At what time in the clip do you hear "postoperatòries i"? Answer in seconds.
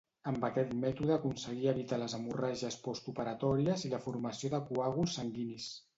2.87-3.95